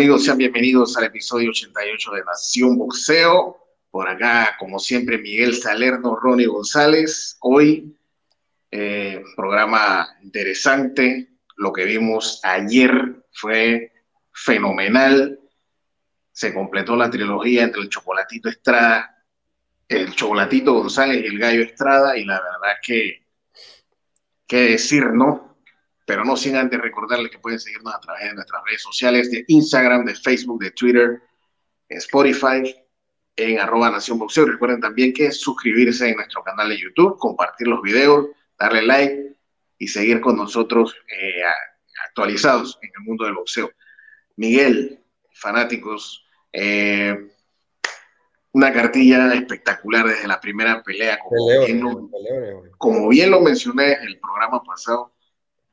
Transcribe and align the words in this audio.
¿Qué 0.00 0.04
tal 0.04 0.12
amigos? 0.14 0.24
Sean 0.24 0.38
bienvenidos 0.38 0.96
al 0.96 1.04
episodio 1.04 1.50
88 1.50 2.12
de 2.12 2.24
Nación 2.24 2.78
Boxeo. 2.78 3.58
Por 3.90 4.08
acá, 4.08 4.56
como 4.58 4.78
siempre, 4.78 5.18
Miguel 5.18 5.54
Salerno, 5.54 6.16
Ronnie 6.16 6.46
González. 6.46 7.36
Hoy, 7.40 7.94
eh, 8.70 9.22
programa 9.36 10.08
interesante. 10.22 11.28
Lo 11.58 11.70
que 11.70 11.84
vimos 11.84 12.40
ayer 12.44 13.24
fue 13.30 13.92
fenomenal. 14.32 15.38
Se 16.32 16.54
completó 16.54 16.96
la 16.96 17.10
trilogía 17.10 17.64
entre 17.64 17.82
el 17.82 17.90
Chocolatito 17.90 18.48
Estrada, 18.48 19.22
el 19.86 20.14
Chocolatito 20.14 20.72
González 20.72 21.22
y 21.22 21.26
el 21.26 21.38
Gallo 21.38 21.62
Estrada. 21.62 22.16
Y 22.16 22.24
la 22.24 22.40
verdad 22.40 22.76
que, 22.82 23.26
qué 24.46 24.60
decir, 24.62 25.08
¿no? 25.12 25.49
Pero 26.10 26.24
no 26.24 26.36
sin 26.36 26.56
antes 26.56 26.80
recordarles 26.80 27.30
que 27.30 27.38
pueden 27.38 27.60
seguirnos 27.60 27.94
a 27.94 28.00
través 28.00 28.24
de 28.24 28.34
nuestras 28.34 28.64
redes 28.66 28.82
sociales 28.82 29.30
de 29.30 29.44
Instagram, 29.46 30.04
de 30.04 30.16
Facebook, 30.16 30.60
de 30.60 30.72
Twitter, 30.72 31.22
Spotify, 31.88 32.74
en 33.36 33.60
arroba 33.60 33.92
Nación 33.92 34.18
Boxeo. 34.18 34.46
Recuerden 34.46 34.80
también 34.80 35.12
que 35.12 35.30
suscribirse 35.30 36.08
en 36.08 36.16
nuestro 36.16 36.42
canal 36.42 36.68
de 36.68 36.80
YouTube, 36.80 37.16
compartir 37.16 37.68
los 37.68 37.80
videos, 37.80 38.26
darle 38.58 38.82
like 38.82 39.36
y 39.78 39.86
seguir 39.86 40.20
con 40.20 40.36
nosotros 40.36 40.96
eh, 41.16 41.44
actualizados 42.08 42.76
en 42.82 42.90
el 42.92 43.04
mundo 43.04 43.24
del 43.26 43.34
boxeo. 43.34 43.70
Miguel, 44.34 44.98
fanáticos, 45.32 46.26
eh, 46.52 47.16
una 48.50 48.72
cartilla 48.72 49.32
espectacular 49.32 50.08
desde 50.08 50.26
la 50.26 50.40
primera 50.40 50.82
pelea, 50.82 51.20
como, 51.20 51.46
bien, 51.46 51.80
lo, 51.80 52.10
como 52.78 53.08
bien 53.10 53.30
lo 53.30 53.40
mencioné 53.40 53.92
en 53.92 54.08
el 54.08 54.18
programa 54.18 54.60
pasado 54.64 55.12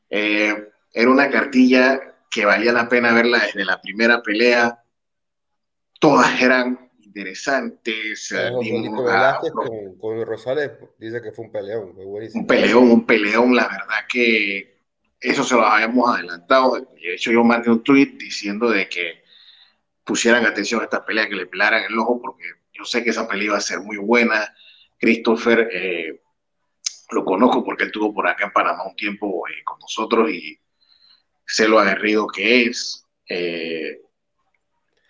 eh, 0.10 0.70
era 0.94 1.10
una 1.10 1.30
cartilla 1.30 2.00
que 2.30 2.46
valía 2.46 2.72
la 2.72 2.90
pena 2.90 3.14
verla 3.14 3.40
desde 3.40 3.66
la 3.66 3.82
primera 3.82 4.22
pelea. 4.22 4.84
Todas 6.00 6.42
eran 6.42 6.92
interesantes. 7.02 8.34
con, 10.00 10.26
Rosales 10.26 10.72
dice 10.98 11.22
que 11.22 11.32
fue 11.32 11.46
un 11.46 11.52
peleón, 11.52 11.94
Un 12.34 12.48
peleón, 12.48 12.92
un 12.92 13.06
peleón, 13.06 13.56
la 13.56 13.68
verdad 13.68 14.06
que 14.08 14.78
eso 15.20 15.44
se 15.44 15.56
lo 15.56 15.66
habíamos 15.66 16.14
adelantado. 16.14 16.80
De 16.80 17.14
hecho, 17.14 17.32
yo 17.32 17.44
mandé 17.44 17.72
un 17.72 17.84
tweet 17.84 18.18
diciendo 18.18 18.70
de 18.70 18.88
que 18.88 19.24
pusieran 20.04 20.46
atención 20.46 20.82
a 20.82 20.86
esta 20.86 21.06
pelea, 21.06 21.28
que 21.28 21.36
le 21.36 21.48
pelaran 21.48 21.84
el 21.84 21.98
ojo, 21.98 22.22
porque 22.22 22.44
yo 22.72 22.86
sé 22.86 23.04
que 23.04 23.10
esa 23.10 23.28
pelea 23.28 23.46
iba 23.46 23.58
a 23.58 23.62
ser 23.62 23.80
muy 23.80 23.98
buena. 23.98 24.54
Christopher 25.00 25.70
eh, 25.72 26.22
lo 27.12 27.24
conozco 27.24 27.64
porque 27.64 27.84
él 27.84 27.90
estuvo 27.90 28.14
por 28.14 28.28
acá 28.28 28.46
en 28.46 28.52
Panamá 28.52 28.86
un 28.88 28.96
tiempo 28.96 29.48
eh, 29.48 29.64
con 29.64 29.80
nosotros 29.80 30.30
y 30.30 30.60
sé 31.46 31.68
lo 31.68 31.80
aguerrido 31.80 32.28
que 32.28 32.66
es. 32.66 33.06
Eh, 33.30 34.02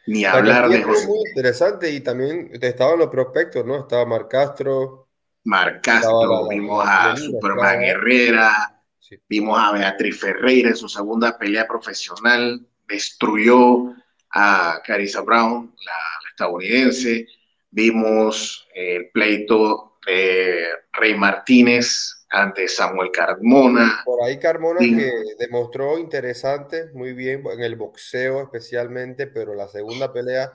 ni 0.07 0.23
hablar 0.23 0.69
de 0.69 0.83
José. 0.83 1.07
Muy 1.07 1.19
interesante 1.27 1.91
y 1.91 1.99
también 1.99 2.49
estaban 2.61 2.99
los 2.99 3.09
prospectos, 3.09 3.65
¿no? 3.65 3.79
Estaba 3.79 4.05
Mar 4.05 4.27
Castro. 4.29 5.09
Mar 5.43 5.81
Castro, 5.81 6.47
vimos 6.47 6.83
a 6.87 7.15
Superman 7.15 7.83
Herrera, 7.83 8.81
vimos 9.27 9.57
a 9.59 9.71
Beatriz 9.71 10.19
Ferreira 10.19 10.69
en 10.69 10.75
su 10.75 10.89
segunda 10.89 11.37
pelea 11.37 11.67
profesional, 11.67 12.65
destruyó 12.87 13.93
a 14.31 14.81
Carissa 14.85 15.21
Brown, 15.21 15.73
la, 15.85 15.93
la 15.93 16.29
estadounidense, 16.29 17.27
vimos 17.71 18.67
el 18.75 19.09
pleito 19.11 19.96
Rey 20.07 21.15
Martínez 21.15 22.25
ante 22.29 22.67
Samuel 22.67 23.11
Carmona. 23.11 24.01
Por 24.05 24.23
ahí 24.23 24.39
Carmona 24.39 24.79
que 24.79 25.11
demostró 25.39 25.97
interesante, 25.97 26.89
muy 26.93 27.13
bien 27.13 27.43
en 27.51 27.61
el 27.61 27.75
boxeo 27.75 28.41
especialmente, 28.41 29.27
pero 29.27 29.53
la 29.53 29.67
segunda 29.67 30.11
pelea, 30.11 30.51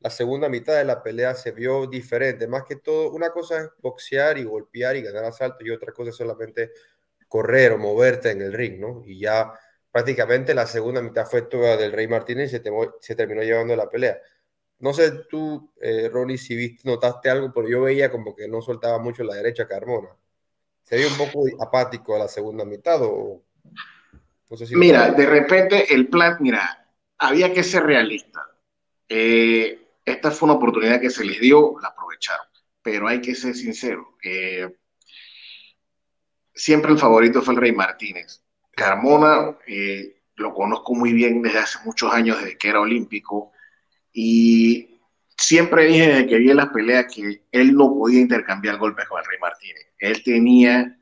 la 0.00 0.10
segunda 0.10 0.48
mitad 0.48 0.76
de 0.76 0.84
la 0.84 1.02
pelea 1.02 1.34
se 1.34 1.52
vio 1.52 1.86
diferente. 1.86 2.46
Más 2.46 2.64
que 2.64 2.76
todo, 2.76 3.10
una 3.10 3.30
cosa 3.30 3.60
es 3.60 3.68
boxear 3.80 4.38
y 4.38 4.44
golpear 4.44 4.96
y 4.96 5.02
ganar 5.02 5.24
asalto 5.24 5.64
y 5.64 5.70
otra 5.70 5.92
cosa 5.92 6.10
es 6.10 6.16
solamente 6.16 6.72
correr 7.28 7.72
o 7.72 7.78
moverte 7.78 8.30
en 8.30 8.42
el 8.42 8.52
ring, 8.52 8.78
¿no? 8.78 9.02
Y 9.06 9.20
ya 9.20 9.52
prácticamente 9.90 10.54
la 10.54 10.66
segunda 10.66 11.00
mitad 11.00 11.26
fue 11.26 11.42
toda 11.42 11.76
del 11.76 11.92
Rey 11.92 12.08
Martínez 12.08 12.52
y 12.52 12.58
se, 12.58 12.62
se 13.00 13.14
terminó 13.14 13.42
llevando 13.42 13.74
la 13.76 13.88
pelea. 13.88 14.20
No 14.78 14.92
sé 14.92 15.12
tú, 15.30 15.72
eh, 15.80 16.08
Ronnie, 16.12 16.38
si 16.38 16.56
viste, 16.56 16.88
notaste 16.88 17.30
algo, 17.30 17.52
pero 17.52 17.68
yo 17.68 17.82
veía 17.82 18.10
como 18.10 18.34
que 18.34 18.48
no 18.48 18.60
soltaba 18.60 18.98
mucho 18.98 19.24
la 19.24 19.34
derecha 19.34 19.66
Carmona. 19.66 20.08
¿Se 20.82 20.96
vio 20.96 21.08
un 21.08 21.16
poco 21.16 21.44
apático 21.62 22.14
a 22.14 22.18
la 22.20 22.28
segunda 22.28 22.64
mitad 22.64 23.00
o...? 23.02 23.42
mira, 24.72 25.10
de 25.10 25.26
repente 25.26 25.92
el 25.92 26.08
plan, 26.08 26.36
mira, 26.40 26.86
había 27.18 27.52
que 27.52 27.62
ser 27.62 27.84
realista. 27.84 28.46
Eh, 29.08 29.88
esta 30.04 30.30
fue 30.30 30.48
una 30.48 30.56
oportunidad 30.56 31.00
que 31.00 31.10
se 31.10 31.24
les 31.24 31.40
dio, 31.40 31.76
la 31.80 31.88
aprovecharon, 31.88 32.46
pero 32.82 33.08
hay 33.08 33.20
que 33.20 33.34
ser 33.34 33.54
sincero. 33.54 34.16
Eh, 34.22 34.76
siempre 36.54 36.92
el 36.92 36.98
favorito 36.98 37.42
fue 37.42 37.54
el 37.54 37.60
Rey 37.60 37.72
Martínez. 37.72 38.42
Carmona 38.70 39.56
eh, 39.66 40.22
lo 40.36 40.52
conozco 40.52 40.94
muy 40.94 41.12
bien 41.12 41.42
desde 41.42 41.58
hace 41.58 41.78
muchos 41.84 42.12
años, 42.12 42.38
desde 42.38 42.58
que 42.58 42.68
era 42.68 42.80
olímpico. 42.80 43.52
Y 44.14 45.00
siempre 45.36 45.86
dije 45.86 46.06
desde 46.06 46.26
que 46.26 46.36
vi 46.36 46.50
en 46.50 46.56
las 46.56 46.68
peleas 46.68 47.12
que 47.12 47.42
él 47.50 47.74
no 47.74 47.92
podía 47.92 48.20
intercambiar 48.20 48.78
golpes 48.78 49.06
con 49.06 49.18
el 49.18 49.26
Rey 49.26 49.38
Martínez. 49.40 49.86
Él 49.98 50.22
tenía 50.22 50.96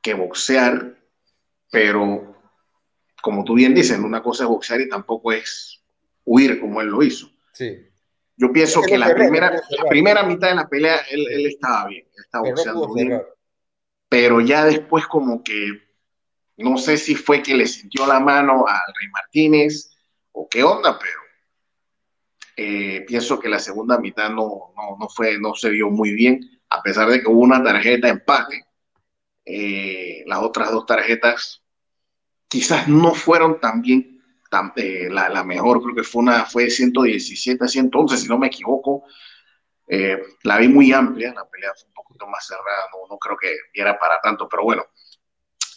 que 0.00 0.14
boxear, 0.14 0.96
pero 1.70 2.36
como 3.20 3.44
tú 3.44 3.54
bien 3.54 3.74
dices, 3.74 3.98
una 3.98 4.22
cosa 4.22 4.44
es 4.44 4.48
boxear 4.48 4.80
y 4.80 4.88
tampoco 4.88 5.32
es 5.32 5.82
huir 6.24 6.60
como 6.60 6.80
él 6.80 6.88
lo 6.88 7.02
hizo. 7.02 7.28
Sí. 7.52 7.88
Yo 8.36 8.52
pienso 8.52 8.80
que, 8.82 8.96
la, 8.96 9.14
primera, 9.14 9.50
la 9.50 9.84
primera 9.88 10.22
mitad 10.22 10.48
de 10.48 10.54
la 10.54 10.68
pelea 10.68 10.96
él, 11.10 11.26
él 11.30 11.46
estaba 11.46 11.86
bien, 11.86 12.06
estaba 12.16 12.48
boxeando 12.48 12.94
bien, 12.94 13.22
pero 14.08 14.40
ya 14.40 14.64
después 14.64 15.06
como 15.06 15.42
que 15.42 15.82
no 16.56 16.76
sé 16.76 16.96
si 16.96 17.14
fue 17.14 17.42
que 17.42 17.54
le 17.54 17.66
sintió 17.66 18.06
la 18.06 18.20
mano 18.20 18.66
al 18.66 18.94
Rey 18.98 19.08
Martínez 19.10 19.90
o 20.32 20.48
qué 20.48 20.62
onda, 20.62 20.98
pero 20.98 21.21
eh, 22.56 23.04
pienso 23.06 23.38
que 23.40 23.48
la 23.48 23.58
segunda 23.58 23.98
mitad 23.98 24.30
no, 24.30 24.72
no, 24.98 25.08
fue, 25.08 25.38
no 25.38 25.54
se 25.54 25.70
vio 25.70 25.90
muy 25.90 26.12
bien, 26.12 26.60
a 26.68 26.82
pesar 26.82 27.08
de 27.08 27.20
que 27.20 27.28
hubo 27.28 27.40
una 27.40 27.62
tarjeta 27.62 28.08
empate. 28.08 28.66
Eh, 29.44 30.22
las 30.26 30.38
otras 30.40 30.70
dos 30.70 30.86
tarjetas 30.86 31.62
quizás 32.48 32.86
no 32.88 33.14
fueron 33.14 33.60
tan 33.60 33.82
bien, 33.82 34.22
eh, 34.76 35.08
la, 35.10 35.42
mejor 35.44 35.82
creo 35.82 35.94
que 35.94 36.04
fue 36.04 36.22
una, 36.22 36.44
fue 36.44 36.70
117 36.70 37.64
a 37.64 37.68
111, 37.68 38.16
si 38.18 38.28
no 38.28 38.38
me 38.38 38.48
equivoco. 38.48 39.04
la 40.42 40.58
vi 40.58 40.68
muy 40.68 40.92
amplia, 40.92 41.32
la 41.34 41.48
pelea 41.48 41.72
fue 41.74 41.88
un 41.88 41.94
poquito 41.94 42.26
más 42.26 42.46
cerrada, 42.46 42.88
no, 42.92 43.08
no 43.08 43.18
creo 43.18 43.36
que 43.36 43.54
era 43.72 43.98
para 43.98 44.20
tanto, 44.20 44.48
pero 44.48 44.64
bueno, 44.64 44.84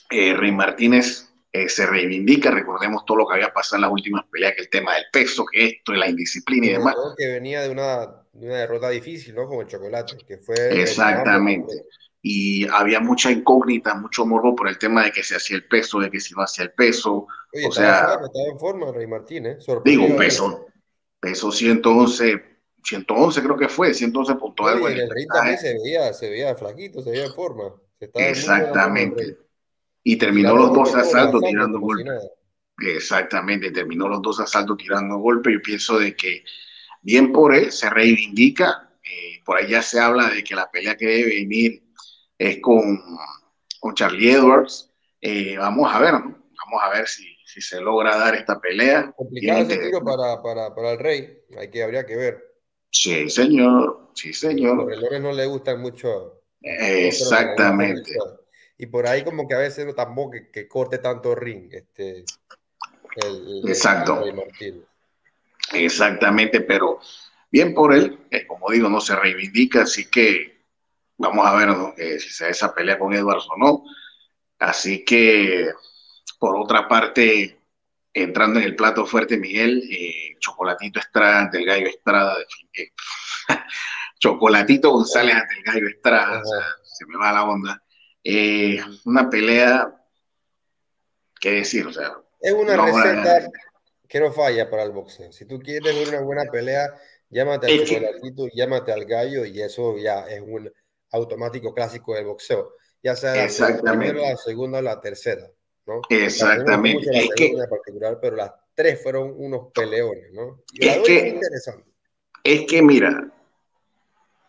Rey 0.10 0.52
Martínez 0.52 1.35
eh, 1.56 1.70
se 1.70 1.86
reivindica. 1.86 2.52
Recordemos 2.52 3.06
todo 3.06 3.20
lo 3.20 3.28
que 3.28 3.36
había 3.36 3.54
pasado 3.54 3.78
en 3.78 3.82
las 3.84 3.92
últimas 3.92 4.26
peleas, 4.30 4.56
que 4.56 4.64
el 4.64 4.70
tema 4.70 4.96
del 4.96 5.06
peso, 5.12 5.46
que 5.46 5.66
esto, 5.66 5.94
la 5.94 6.10
indisciplina 6.10 6.68
y 6.68 6.72
demás. 6.72 6.96
Que 7.18 7.28
venía 7.28 7.62
de 7.62 7.70
una, 7.70 8.24
derrota 8.34 8.90
difícil, 8.90 9.36
¿no? 9.36 9.48
Como 9.48 9.62
el 9.62 9.68
chocolate, 9.68 10.18
que 10.28 10.38
fue. 10.38 10.82
Exactamente. 10.82 11.86
Y 12.22 12.68
había 12.68 13.00
mucha 13.00 13.32
incógnita, 13.32 13.94
mucho 13.96 14.26
morbo 14.26 14.54
por 14.54 14.68
el 14.68 14.78
tema 14.78 15.06
de 15.06 15.12
que 15.12 15.24
se 15.24 15.38
hacía 15.38 15.56
el 15.56 15.66
peso, 15.66 16.00
de 16.00 16.10
que 16.12 16.20
se 16.20 16.34
iba 16.34 16.44
hacia 16.44 16.64
el 16.64 16.72
peso. 16.74 17.28
o 17.68 17.72
sea, 17.72 18.00
estaba 18.00 18.50
en 18.52 18.60
forma 18.60 18.92
Rey 18.92 19.08
Martínez. 19.08 19.66
¿eh? 19.66 19.80
Digo, 19.86 20.14
peso, 20.18 20.66
peso 21.22 21.52
111, 21.54 22.44
111 22.84 23.44
creo 23.44 23.58
que 23.58 23.70
fue, 23.70 23.94
111 23.94 24.36
punto 24.36 24.68
algo. 24.68 24.90
en 24.90 24.98
el 24.98 25.10
ring 25.10 25.30
también 25.32 25.58
se 25.58 25.74
veía, 25.74 26.12
se 26.12 26.30
veía 26.30 26.56
flaquito, 26.56 27.02
se 27.02 27.12
veía 27.12 27.26
en 27.26 27.34
forma. 27.34 27.74
Exactamente 28.16 29.45
y 30.08 30.18
terminó 30.18 30.56
los 30.56 30.72
dos 30.72 30.96
asaltos 30.96 31.42
tirando 31.42 31.80
golpe. 31.80 32.12
Exactamente, 32.78 33.72
terminó 33.72 34.08
los 34.08 34.22
dos 34.22 34.40
asaltos 34.40 34.78
tirando 34.78 35.18
golpe. 35.18 35.52
Yo 35.52 35.62
pienso 35.64 35.98
de 35.98 36.16
que 36.16 36.44
bien 37.02 37.32
por 37.32 37.56
él 37.56 37.72
se 37.72 37.90
reivindica. 37.90 38.92
Eh, 39.04 39.42
por 39.44 39.58
ahí 39.58 39.72
ya 39.72 39.82
se 39.82 40.00
habla 40.00 40.30
de 40.30 40.44
que 40.44 40.54
la 40.54 40.70
pelea 40.70 40.96
que 40.96 41.08
debe 41.08 41.36
venir 41.38 41.84
es 42.38 42.60
con, 42.62 43.04
con 43.80 43.96
Charlie 43.96 44.30
Edwards. 44.30 44.94
Eh, 45.22 45.58
vamos 45.58 45.92
a 45.92 46.00
ver, 46.00 46.12
vamos 46.12 46.84
a 46.84 46.90
ver 46.92 47.08
si, 47.08 47.26
si, 47.44 47.60
se 47.60 47.82
logra 47.82 48.16
dar 48.16 48.36
esta 48.36 48.60
pelea. 48.60 49.12
Complicado 49.18 49.62
ese 49.62 49.78
tiro 49.78 50.04
para, 50.04 50.40
para, 50.44 50.76
para, 50.76 50.92
el 50.92 51.00
rey, 51.00 51.40
hay 51.58 51.72
que, 51.72 51.82
habría 51.82 52.06
que 52.06 52.16
ver. 52.16 52.44
Sí, 52.92 53.28
señor, 53.28 54.12
sí, 54.14 54.34
señor. 54.34 54.78
Los 54.78 54.86
relores 54.86 55.22
no 55.22 55.32
le 55.32 55.48
gustan 55.48 55.82
mucho. 55.82 56.44
Exactamente 56.62 58.12
y 58.78 58.86
por 58.88 59.08
ahí 59.08 59.24
como 59.24 59.48
que 59.48 59.56
a 59.56 59.60
veces 59.60 59.86
no 59.86 59.94
tampoco 59.94 60.32
que, 60.52 60.68
corte 60.68 60.98
tanto 60.98 61.34
ring. 61.36 61.70
Este, 61.72 62.26
Exacto. 63.66 64.24
Exactamente, 65.74 66.62
pero 66.62 67.00
bien 67.52 67.74
por 67.74 67.94
él, 67.94 68.20
como 68.48 68.70
digo, 68.72 68.90
no 68.90 69.00
se 69.00 69.16
reivindica, 69.16 69.84
así 69.84 70.06
que 70.10 70.56
vamos 71.18 71.46
a 71.46 71.56
ver 71.56 71.70
eh, 71.98 72.20
si 72.20 72.30
se 72.30 72.46
da 72.46 72.52
esa 72.52 72.76
pelea 72.76 73.00
con 73.00 73.14
Edwards 73.14 73.48
o 73.50 73.58
no. 73.58 73.84
Así 74.60 75.04
que, 75.04 75.70
por 76.40 76.56
otra 76.56 76.88
parte, 76.88 77.60
entrando 78.14 78.60
en 78.60 78.66
el 78.66 78.76
plato 78.76 79.06
fuerte, 79.06 79.38
Miguel, 79.38 79.84
eh, 79.90 80.36
Chocolatito 80.40 81.00
Estrada 81.00 81.42
ante 81.42 81.58
el 81.58 81.66
Gallo 81.66 81.88
Estrada. 81.88 82.36
Eh, 82.74 82.90
Chocolatito 84.20 84.92
González 84.92 85.36
ante 85.36 85.56
el 85.56 85.64
Gallo 85.64 85.88
Estrada, 85.88 86.42
se 86.84 87.06
me 87.06 87.18
va 87.18 87.32
la 87.32 87.44
onda. 87.44 87.82
Eh, 88.28 88.80
una 89.06 89.30
pelea, 89.30 90.04
¿qué 91.40 91.52
decir? 91.52 91.86
O 91.86 91.94
sea, 91.94 92.18
es 92.42 92.54
una 92.54 92.76
receta 92.76 93.48
que 94.08 94.20
no 94.20 94.32
falla 94.32 94.68
para 94.68 94.82
el 94.82 94.92
boxeo. 94.92 95.32
Si 95.32 95.46
tú 95.46 95.60
quieres 95.60 95.84
ver 95.84 96.08
una 96.10 96.22
buena 96.22 96.46
pelea, 96.52 96.92
llámate 97.30 97.68
al 97.68 97.86
Chocolatito, 97.86 98.48
llámate 98.52 98.92
al 98.92 99.06
Gallo 99.06 99.46
y 99.46 99.62
eso 99.62 99.98
ya 100.00 100.28
es 100.28 100.42
un 100.42 100.72
automático 101.12 101.72
clásico 101.76 102.16
del 102.16 102.26
boxeo. 102.26 102.74
Ya 103.04 103.16
sea 103.16 103.36
la 103.36 103.92
primera, 103.92 104.32
la 104.32 104.38
segunda 104.38 104.80
o 104.80 104.82
la 104.82 105.00
tercera. 105.00 105.48
Exactamente. 106.10 107.08
es 107.14 107.30
que, 107.36 107.56
particular, 107.70 108.18
pero 108.20 108.38
las 108.38 108.52
tres 108.74 109.04
fueron 109.04 109.36
unos 109.38 109.72
peleones, 109.72 110.32
¿no? 110.34 110.64
es, 110.80 110.98
que, 111.06 111.40
es 112.44 112.66
que, 112.66 112.82
mira, 112.82 113.32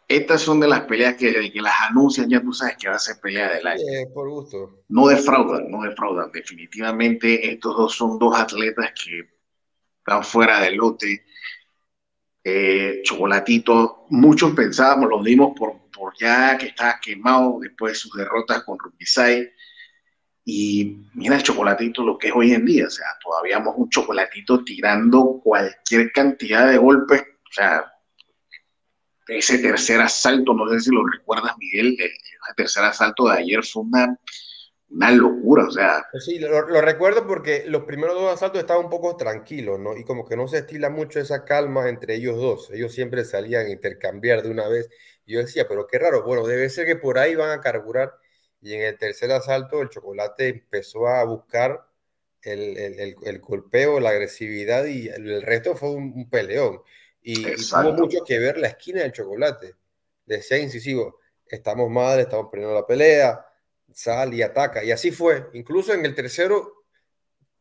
estas 0.08 0.41
son 0.41 0.61
de 0.61 0.69
las 0.69 0.82
peleas 0.82 1.17
que, 1.17 1.50
que 1.50 1.61
las 1.61 1.75
anuncian, 1.91 2.29
ya 2.29 2.41
tú 2.41 2.53
sabes 2.53 2.76
que 2.76 2.88
va 2.88 2.94
a 2.97 2.99
ser 2.99 3.17
pelea 3.20 3.55
del 3.55 3.67
año. 3.67 3.82
por 4.14 4.29
gusto. 4.29 4.85
No 4.88 5.08
defraudan, 5.08 5.70
no 5.70 5.82
defraudan. 5.82 6.31
Definitivamente 6.32 7.53
estos 7.53 7.76
dos 7.76 7.94
son 7.94 8.19
dos 8.19 8.38
atletas 8.38 8.93
que 8.93 9.29
están 9.99 10.23
fuera 10.23 10.61
del 10.61 10.76
lote. 10.76 11.25
Eh, 12.44 13.00
Chocolatito, 13.03 14.06
muchos 14.11 14.53
pensábamos, 14.55 15.08
lo 15.08 15.23
dimos 15.23 15.53
por, 15.58 15.91
por 15.91 16.14
ya 16.17 16.56
que 16.56 16.67
estaba 16.67 17.00
quemado 17.03 17.58
después 17.61 17.94
de 17.94 17.99
sus 17.99 18.12
derrotas 18.12 18.62
con 18.62 18.79
Rubisay 18.79 19.50
y 20.49 21.08
mira 21.14 21.35
el 21.35 21.43
chocolatito 21.43 22.05
lo 22.05 22.17
que 22.17 22.29
es 22.29 22.32
hoy 22.32 22.53
en 22.53 22.64
día, 22.64 22.87
o 22.87 22.91
sea, 22.91 23.06
todavía 23.20 23.58
vemos 23.58 23.75
un 23.76 23.91
chocolatito 23.91 24.62
tirando 24.62 25.41
cualquier 25.43 26.12
cantidad 26.12 26.70
de 26.70 26.79
golpes, 26.79 27.20
o 27.20 27.53
sea, 27.53 27.93
ese 29.28 29.58
tercer 29.58 30.00
asalto, 30.00 30.55
no 30.55 30.69
sé 30.69 30.81
si 30.81 30.90
lo 30.90 31.05
recuerdas, 31.06 31.52
Miguel, 31.58 31.96
el, 31.99 32.11
tercer 32.56 32.84
asalto 32.84 33.28
de 33.28 33.38
ayer 33.38 33.64
fue 33.64 33.82
una, 33.82 34.17
una 34.90 35.11
locura, 35.11 35.64
o 35.64 35.70
sea. 35.70 36.06
Pues 36.12 36.25
sí, 36.25 36.38
lo, 36.38 36.62
recuerdo 36.81 37.26
porque 37.26 37.64
los 37.67 37.84
primeros 37.84 38.14
dos 38.14 38.32
asaltos 38.32 38.61
estaban 38.61 38.84
un 38.84 38.90
poco 38.90 39.17
tranquilos, 39.17 39.81
¿no? 39.81 39.96
Y 39.96 40.05
como 40.05 40.25
que 40.25 40.37
no 40.37 40.46
se 40.49 40.58
estila 40.58 40.90
mucho 40.90 41.19
esa 41.20 41.44
calma 41.44 41.88
entre 41.88 42.14
ellos 42.14 42.37
dos. 42.37 42.70
Ellos 42.73 42.93
siempre 42.93 43.25
salían 43.25 43.67
a 43.67 43.70
intercambiar 43.70 44.43
de 44.43 44.50
una 44.50 44.69
vez. 44.69 44.88
Y 45.25 45.34
yo 45.34 45.40
decía, 45.40 45.67
pero 45.69 45.87
qué 45.87 45.99
raro, 45.99 46.22
bueno, 46.22 46.46
debe 46.46 46.69
ser 46.70 46.87
que 46.87 46.96
por 46.96 47.19
ahí 47.19 47.34
van 47.34 47.50
a 47.50 47.61
carburar 47.61 48.12
y 48.61 48.75
en 48.75 48.82
el 48.82 48.99
tercer 48.99 49.31
asalto 49.32 49.81
el 49.82 49.90
chocolate 49.90 50.49
empezó 50.49 51.06
a 51.08 51.25
buscar 51.25 51.87
el, 52.43 52.76
el, 52.76 53.17
el, 53.22 53.38
golpeo, 53.40 54.00
la 54.00 54.11
agresividad 54.11 54.87
y 54.87 55.08
el 55.08 55.43
resto 55.43 55.76
fue 55.76 55.90
un, 55.90 56.29
peleón. 56.31 56.81
Y, 57.28 57.43
tuvo 57.43 57.93
mucho 57.93 58.23
que 58.25 58.38
ver 58.38 58.56
la 58.56 58.69
esquina 58.69 59.00
del 59.00 59.11
chocolate. 59.11 59.75
Decía 60.25 60.58
incisivo, 60.58 61.19
estamos 61.44 61.90
mal, 61.90 62.20
estamos 62.20 62.46
perdiendo 62.52 62.73
la 62.73 62.87
pelea, 62.87 63.44
sal 63.93 64.32
y 64.32 64.43
ataca. 64.43 64.84
Y 64.84 64.93
así 64.93 65.11
fue. 65.11 65.49
Incluso 65.55 65.93
en 65.93 66.06
el 66.06 66.14
tercero 66.14 66.84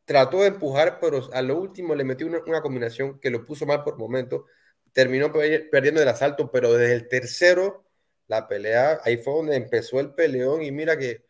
trató 0.06 0.42
de 0.42 0.50
empujar, 0.50 1.00
pero 1.00 1.28
a 1.34 1.42
lo 1.42 1.60
último 1.60 1.96
le 1.96 2.04
metió 2.04 2.28
una, 2.28 2.42
una 2.46 2.62
combinación 2.62 3.20
que 3.20 3.32
lo 3.32 3.44
puso 3.44 3.66
mal 3.66 3.84
por 3.84 3.98
momento. 3.98 4.46
Terminó 4.94 5.34
perdiendo 5.34 6.00
el 6.00 6.10
asalto, 6.10 6.52
pero 6.52 6.72
desde 6.72 6.94
el 6.94 7.08
tercero 7.08 7.88
la 8.28 8.48
pelea, 8.48 9.00
ahí 9.04 9.18
fue 9.18 9.34
donde 9.34 9.56
empezó 9.56 10.00
el 10.00 10.14
peleón 10.14 10.62
y 10.62 10.72
mira 10.72 10.96
que 10.96 11.26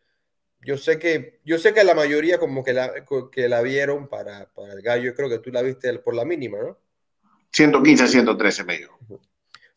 yo 0.60 0.76
sé 0.76 0.98
que 0.98 1.40
yo 1.44 1.58
sé 1.58 1.72
que 1.72 1.84
la 1.84 1.94
mayoría 1.94 2.38
como 2.38 2.62
que 2.62 2.74
la, 2.74 2.92
que 3.32 3.48
la 3.48 3.62
vieron 3.62 4.08
para, 4.08 4.52
para 4.52 4.74
el 4.74 4.82
gallo, 4.82 5.14
creo 5.14 5.30
que 5.30 5.38
tú 5.38 5.50
la 5.50 5.62
viste 5.62 5.98
por 6.00 6.14
la 6.14 6.24
mínima, 6.26 6.58
¿no? 6.58 6.78
115 7.56 8.04
a 8.04 8.06
113 8.06 8.64
medio. 8.64 8.90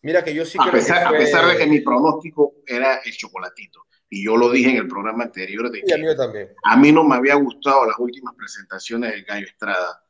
Mira 0.01 0.21
que 0.21 0.33
yo 0.33 0.45
sí 0.45 0.57
a 0.59 0.69
pesar, 0.69 1.07
A 1.07 1.11
pesar 1.11 1.47
de 1.47 1.57
que 1.57 1.65
mi 1.65 1.79
pronóstico 1.79 2.55
era 2.67 2.97
el 3.05 3.11
chocolatito. 3.13 3.85
Y 4.09 4.25
yo 4.25 4.35
lo 4.35 4.51
dije 4.51 4.71
en 4.71 4.77
el 4.77 4.87
programa 4.87 5.23
anterior. 5.23 5.71
De 5.71 5.81
que 5.81 5.93
a, 5.93 5.97
mí 5.97 6.03
también. 6.17 6.49
a 6.61 6.75
mí 6.75 6.91
no 6.91 7.05
me 7.05 7.15
había 7.15 7.35
gustado 7.35 7.85
las 7.85 7.97
últimas 7.97 8.35
presentaciones 8.35 9.11
del 9.11 9.23
Gallo 9.23 9.45
Estrada. 9.45 10.03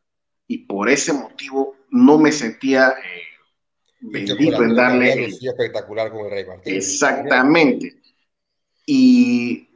Y 0.47 0.65
por 0.65 0.89
ese 0.89 1.13
motivo 1.13 1.75
no 1.91 2.17
me 2.17 2.31
sentía 2.31 2.89
eh, 2.89 3.21
bendito 3.99 4.63
en 4.63 4.75
darle. 4.75 5.25
espectacular 5.25 6.09
como 6.09 6.25
el 6.25 6.31
Rey 6.31 6.45
Martín. 6.45 6.75
Exactamente. 6.75 8.01
Y 8.87 9.68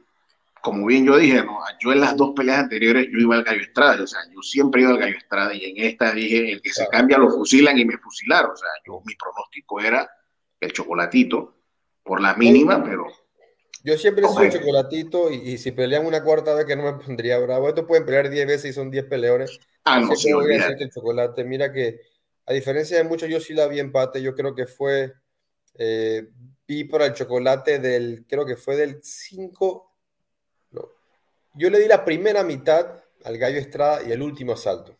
como 0.64 0.86
bien 0.86 1.04
yo 1.04 1.16
dije, 1.18 1.44
¿no? 1.44 1.58
yo 1.80 1.92
en 1.92 2.00
las 2.00 2.16
dos 2.16 2.32
peleas 2.34 2.58
anteriores 2.58 3.06
yo 3.12 3.18
iba 3.18 3.36
al 3.36 3.44
Gallo 3.44 3.60
Estrada, 3.60 4.02
o 4.02 4.06
sea, 4.06 4.20
yo 4.34 4.40
siempre 4.42 4.82
iba 4.82 4.90
al 4.90 4.98
Gallo 4.98 5.16
Estrada 5.16 5.54
y 5.54 5.64
en 5.64 5.84
esta 5.84 6.12
dije, 6.12 6.52
el 6.52 6.62
que 6.62 6.72
se 6.72 6.86
cambia 6.88 7.18
lo 7.18 7.30
fusilan 7.30 7.78
y 7.78 7.84
me 7.84 7.98
fusilaron, 7.98 8.52
o 8.52 8.56
sea, 8.56 8.68
yo, 8.86 9.00
mi 9.04 9.14
pronóstico 9.14 9.80
era 9.80 10.10
el 10.60 10.72
chocolatito, 10.72 11.54
por 12.02 12.20
la 12.20 12.34
mínima, 12.34 12.82
pero... 12.82 13.06
Yo 13.82 13.98
siempre 13.98 14.26
soy 14.26 14.48
chocolatito 14.48 15.30
y, 15.30 15.58
si 15.58 15.70
pelean 15.70 16.06
una 16.06 16.24
cuarta 16.24 16.54
vez 16.54 16.64
que 16.64 16.74
no 16.74 16.84
me 16.84 16.94
pondría 16.94 17.38
bravo, 17.38 17.68
estos 17.68 17.84
pueden 17.84 18.06
pelear 18.06 18.30
10 18.30 18.46
veces 18.46 18.70
y 18.70 18.72
son 18.72 18.90
10 18.90 19.04
peleones. 19.04 19.60
Ah, 19.84 20.00
no, 20.00 20.16
sí, 20.16 20.32
voy 20.32 20.54
a 20.54 20.68
el 20.68 20.90
chocolate, 20.90 21.44
mira 21.44 21.70
que 21.70 22.00
a 22.46 22.52
diferencia 22.52 22.96
de 22.96 23.04
muchos, 23.04 23.28
yo 23.28 23.40
sí 23.40 23.54
la 23.54 23.66
vi 23.66 23.80
empate. 23.80 24.22
Yo 24.22 24.34
creo 24.34 24.54
que 24.54 24.66
fue. 24.66 25.14
Eh, 25.74 26.28
vi 26.66 26.84
para 26.84 27.06
el 27.06 27.14
chocolate 27.14 27.78
del. 27.78 28.26
Creo 28.28 28.44
que 28.44 28.56
fue 28.56 28.76
del 28.76 29.00
5. 29.02 29.93
Yo 31.54 31.70
le 31.70 31.78
di 31.78 31.88
la 31.88 32.04
primera 32.04 32.42
mitad 32.42 33.02
al 33.24 33.38
Gallo 33.38 33.58
Estrada 33.58 34.02
y 34.02 34.12
el 34.12 34.22
último 34.22 34.52
asalto. 34.52 34.98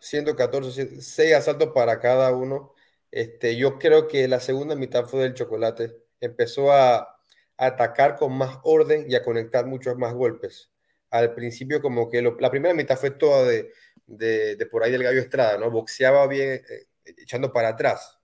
114, 0.00 1.00
6 1.00 1.34
asaltos 1.34 1.70
para 1.74 1.98
cada 1.98 2.30
uno. 2.32 2.74
Este, 3.10 3.56
yo 3.56 3.78
creo 3.78 4.06
que 4.06 4.28
la 4.28 4.40
segunda 4.40 4.76
mitad 4.76 5.06
fue 5.06 5.20
del 5.22 5.34
chocolate. 5.34 5.96
Empezó 6.20 6.72
a, 6.72 6.96
a 6.98 7.16
atacar 7.56 8.16
con 8.16 8.36
más 8.36 8.58
orden 8.62 9.06
y 9.08 9.14
a 9.14 9.22
conectar 9.22 9.66
muchos 9.66 9.96
más 9.96 10.14
golpes. 10.14 10.70
Al 11.10 11.34
principio, 11.34 11.80
como 11.80 12.08
que 12.08 12.22
la 12.22 12.50
primera 12.50 12.74
mitad 12.74 12.96
fue 12.96 13.10
toda 13.10 13.44
de, 13.44 13.72
de, 14.06 14.66
por 14.66 14.82
ahí 14.82 14.92
del 14.92 15.02
Gallo 15.02 15.20
Estrada, 15.20 15.58
¿no? 15.58 15.70
Boxeaba 15.70 16.26
bien, 16.26 16.62
eh, 16.68 16.86
echando 17.04 17.52
para 17.52 17.68
atrás. 17.68 18.18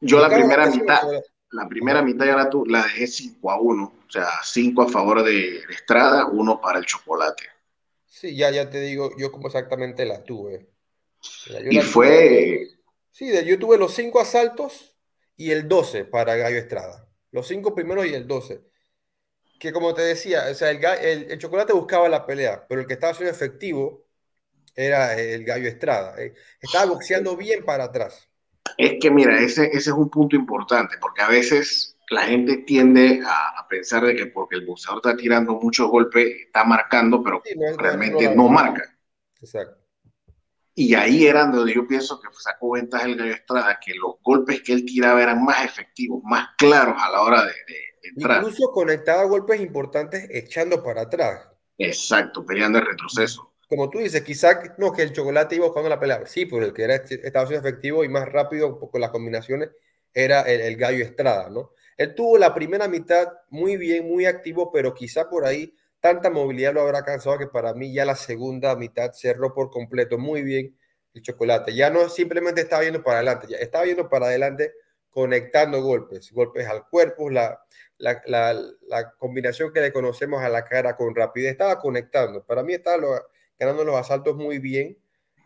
Yo 0.00 0.20
la 0.20 0.28
primera 0.28 0.66
mitad, 0.66 1.02
la 1.10 1.20
primera 1.68 2.02
mitad 2.02 2.26
ya 2.26 2.36
la, 2.36 2.50
la 2.66 2.82
dejé 2.82 3.06
5 3.06 3.50
a 3.50 3.60
1, 3.60 3.84
o 3.84 4.10
sea, 4.10 4.28
5 4.42 4.82
a 4.82 4.88
favor 4.88 5.22
de, 5.22 5.58
Estrada, 5.70 6.26
1 6.26 6.60
para 6.60 6.78
el 6.78 6.84
chocolate. 6.84 7.44
Sí, 8.06 8.36
ya, 8.36 8.50
ya 8.50 8.70
te 8.70 8.80
digo, 8.80 9.10
yo 9.18 9.30
como 9.30 9.46
exactamente 9.46 10.04
la 10.04 10.22
tuve. 10.24 10.68
y 11.70 11.80
fue... 11.80 12.68
sí, 13.10 13.30
yo 13.44 13.58
tuve 13.58 13.78
los 13.78 13.94
5 13.94 14.20
asaltos 14.20 14.94
y 15.36 15.50
el 15.50 15.68
12 15.68 16.04
para 16.04 16.36
Gallo 16.36 16.58
Estrada. 16.58 17.08
Los 17.30 17.46
5 17.48 17.74
primeros 17.74 18.06
y 18.06 18.14
el 18.14 18.26
12. 18.26 18.62
Que 19.58 19.72
como 19.72 19.94
te 19.94 20.02
decía, 20.02 20.46
o 20.50 20.54
sea, 20.54 20.70
el, 20.70 20.84
el, 20.84 21.30
el 21.30 21.38
chocolate 21.38 21.72
buscaba 21.72 22.08
la 22.08 22.26
pelea, 22.26 22.66
pero 22.68 22.80
el 22.80 22.86
que 22.86 22.94
estaba 22.94 23.14
siendo 23.14 23.32
efectivo 23.32 24.04
era 24.74 25.18
el 25.18 25.44
Gallo 25.44 25.68
Estrada. 25.68 26.20
Eh. 26.20 26.34
Estaba 26.60 26.86
boxeando 26.86 27.36
bien 27.36 27.64
para 27.64 27.84
atrás. 27.84 28.28
Es 28.76 28.94
que 29.00 29.10
mira, 29.10 29.38
ese, 29.38 29.66
ese 29.66 29.76
es 29.76 29.88
un 29.88 30.10
punto 30.10 30.36
importante, 30.36 30.96
porque 31.00 31.22
a 31.22 31.28
veces 31.28 31.96
la 32.10 32.22
gente 32.22 32.58
tiende 32.58 33.22
a, 33.26 33.66
pensar 33.68 34.04
de 34.04 34.14
que 34.14 34.26
porque 34.26 34.56
el 34.56 34.66
boxeador 34.66 34.98
está 35.04 35.16
tirando 35.16 35.54
muchos 35.54 35.88
golpes, 35.88 36.42
está 36.46 36.64
marcando, 36.64 37.22
pero 37.22 37.42
realmente 37.76 38.34
no, 38.34 38.48
marca. 38.48 38.84
Exacto. 39.40 39.80
Y 40.76 40.94
ahí 40.94 41.26
era 41.26 41.46
donde 41.46 41.72
yo 41.72 41.86
pienso 41.86 42.20
que 42.20 42.28
sacó 42.32 42.72
ventaja 42.72 43.06
el 43.06 43.16
Gallo 43.16 43.34
Estrada, 43.34 43.78
que 43.84 43.94
los 43.94 44.16
golpes 44.22 44.60
que 44.62 44.72
él 44.72 44.84
tiraba 44.84 45.22
eran 45.22 45.44
más 45.44 45.64
efectivos, 45.64 46.20
más 46.24 46.48
claros 46.58 46.96
a 47.00 47.10
la 47.10 47.22
hora 47.22 47.42
de, 47.44 47.52
de 47.52 48.08
entrar. 48.08 48.42
Incluso 48.42 48.70
conectaba 48.72 49.24
golpes 49.24 49.60
importantes 49.60 50.28
echando 50.30 50.82
para 50.82 51.02
atrás. 51.02 51.48
Exacto, 51.78 52.44
peleando 52.44 52.78
el 52.78 52.86
retroceso 52.86 53.53
como 53.68 53.90
tú 53.90 53.98
dices, 53.98 54.22
quizá 54.22 54.74
no, 54.78 54.92
que 54.92 55.02
el 55.02 55.12
chocolate 55.12 55.56
iba 55.56 55.66
buscando 55.66 55.88
la 55.88 56.00
pelea. 56.00 56.26
Sí, 56.26 56.46
pero 56.46 56.64
el 56.64 56.72
que 56.72 56.84
era, 56.84 56.96
estaba 56.96 57.46
siendo 57.46 57.66
efectivo 57.66 58.04
y 58.04 58.08
más 58.08 58.28
rápido 58.28 58.78
con 58.78 59.00
las 59.00 59.10
combinaciones 59.10 59.70
era 60.12 60.42
el, 60.42 60.76
gallo 60.76 61.04
Estrada, 61.04 61.50
¿no? 61.50 61.72
Él 61.96 62.14
tuvo 62.14 62.38
la 62.38 62.54
primera 62.54 62.88
mitad 62.88 63.28
muy 63.50 63.76
bien, 63.76 64.08
muy 64.08 64.26
activo, 64.26 64.70
pero 64.72 64.94
quizá 64.94 65.28
por 65.28 65.44
ahí 65.44 65.74
tanta 66.00 66.30
movilidad 66.30 66.74
lo 66.74 66.82
habrá 66.82 67.04
cansado 67.04 67.38
que 67.38 67.46
para 67.46 67.74
mí 67.74 67.92
ya 67.92 68.04
la 68.04 68.16
segunda 68.16 68.76
mitad 68.76 69.12
cerró 69.12 69.54
por 69.54 69.70
completo 69.70 70.18
muy 70.18 70.42
bien 70.42 70.76
el 71.14 71.22
chocolate. 71.22 71.74
Ya 71.74 71.90
no 71.90 72.08
simplemente 72.08 72.60
estaba 72.60 72.84
yendo 72.84 73.02
para 73.02 73.18
adelante, 73.18 73.46
ya 73.48 73.56
estaba 73.58 73.84
yendo 73.86 74.08
para 74.08 74.26
adelante 74.26 74.72
conectando 75.10 75.80
golpes, 75.82 76.32
golpes 76.32 76.66
al 76.66 76.88
cuerpo, 76.88 77.30
la, 77.30 77.60
la, 77.98 78.20
la, 78.26 79.12
combinación 79.16 79.72
que 79.72 79.80
le 79.80 79.92
conocemos 79.92 80.42
a 80.42 80.48
la 80.48 80.64
cara 80.64 80.96
con 80.96 81.14
rapidez, 81.14 81.52
estaba 81.52 81.78
conectando. 81.78 82.44
Para 82.44 82.64
mí 82.64 82.74
estaba 82.74 82.96
lo, 82.96 83.20
ganando 83.58 83.84
los 83.84 83.96
asaltos 83.96 84.36
muy 84.36 84.58
bien, 84.58 84.98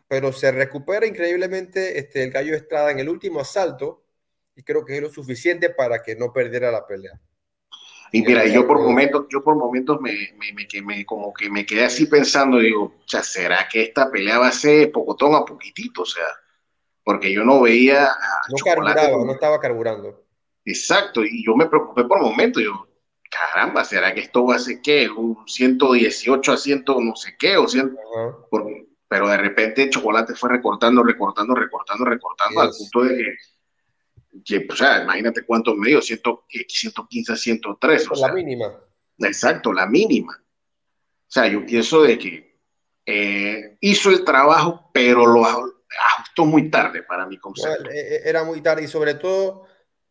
pero 0.08 0.32
se 0.32 0.50
recupera 0.52 1.06
increíblemente 1.06 1.98
este, 1.98 2.24
el 2.24 2.30
Gallo 2.30 2.54
Estrada 2.54 2.90
en 2.90 2.98
el 2.98 3.08
último 3.08 3.40
asalto 3.40 4.04
y 4.56 4.62
creo 4.62 4.84
que 4.84 4.96
es 4.96 5.02
lo 5.02 5.10
suficiente 5.10 5.70
para 5.70 6.02
que 6.02 6.16
no 6.16 6.32
perdiera 6.32 6.70
la 6.70 6.86
pelea. 6.86 7.20
Y 8.10 8.22
mira, 8.22 8.46
yo 8.46 8.66
por 8.66 8.80
momentos, 8.80 9.26
yo 9.28 9.44
por 9.44 9.54
momentos 9.54 10.00
me, 10.00 10.34
me, 10.38 10.82
me, 10.82 11.04
como 11.04 11.32
que 11.32 11.50
me 11.50 11.66
quedé 11.66 11.84
así 11.84 12.06
pensando, 12.06 12.58
digo, 12.58 12.94
¿será 13.06 13.68
que 13.70 13.82
esta 13.82 14.10
pelea 14.10 14.38
va 14.38 14.48
a 14.48 14.52
ser 14.52 14.90
pocotón 14.90 15.34
a 15.34 15.44
poquitito? 15.44 16.02
O 16.02 16.06
sea, 16.06 16.24
porque 17.04 17.32
yo 17.32 17.44
no 17.44 17.60
veía 17.60 18.08
no 18.48 18.56
carburaba, 18.64 19.24
no 19.24 19.32
estaba 19.32 19.60
carburando. 19.60 20.24
Exacto, 20.64 21.22
y 21.22 21.44
yo 21.44 21.54
me 21.54 21.66
preocupé 21.66 22.04
por 22.04 22.20
momentos, 22.20 22.62
yo, 22.62 22.87
caramba, 23.30 23.84
¿será 23.84 24.14
que 24.14 24.20
esto 24.20 24.46
va 24.46 24.56
a 24.56 24.58
ser 24.58 24.80
qué? 24.82 25.08
Un 25.08 25.46
118 25.46 26.52
a 26.52 26.56
100 26.56 26.84
no 26.86 27.16
sé 27.16 27.36
qué, 27.38 27.56
o 27.56 27.68
100, 27.68 27.96
pero 29.08 29.28
de 29.28 29.36
repente 29.36 29.90
Chocolate 29.90 30.34
fue 30.34 30.50
recortando, 30.50 31.02
recortando, 31.02 31.54
recortando, 31.54 32.04
recortando, 32.04 32.60
al 32.60 32.70
punto 32.70 33.04
de 33.04 33.36
que 34.44 34.66
o 34.70 34.76
sea, 34.76 35.02
imagínate 35.02 35.44
cuántos 35.44 35.76
medios, 35.76 36.06
115 36.06 37.32
a 37.32 37.36
103. 37.36 38.10
O 38.10 38.14
la 38.14 38.32
mínima. 38.32 38.72
Exacto, 39.18 39.72
la 39.72 39.86
mínima. 39.86 40.32
O 40.32 41.30
sea, 41.30 41.46
yo 41.46 41.64
pienso 41.66 42.02
de 42.02 42.18
que 42.18 42.60
eh, 43.04 43.76
hizo 43.80 44.10
el 44.10 44.24
trabajo, 44.24 44.90
pero 44.92 45.26
lo 45.26 45.44
ajustó 45.44 46.44
muy 46.44 46.70
tarde 46.70 47.02
para 47.02 47.26
mi 47.26 47.38
concepto. 47.38 47.90
Eh, 47.90 48.16
eh, 48.16 48.20
era 48.24 48.44
muy 48.44 48.60
tarde 48.60 48.84
y 48.84 48.88
sobre 48.88 49.14
todo, 49.14 49.66